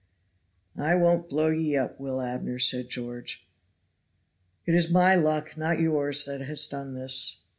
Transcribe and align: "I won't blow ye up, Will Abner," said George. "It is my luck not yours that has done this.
"I 0.79 0.95
won't 0.95 1.29
blow 1.29 1.49
ye 1.49 1.77
up, 1.77 1.99
Will 1.99 2.23
Abner," 2.23 2.57
said 2.57 2.89
George. 2.89 3.47
"It 4.65 4.73
is 4.73 4.89
my 4.89 5.13
luck 5.13 5.55
not 5.57 5.79
yours 5.79 6.25
that 6.25 6.41
has 6.41 6.65
done 6.67 6.95
this. 6.95 7.43